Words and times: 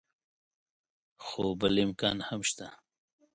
خو 1.25 1.41
بل 1.59 1.75
امکان 1.85 2.17
هم 2.27 2.41
شته. 2.49 2.67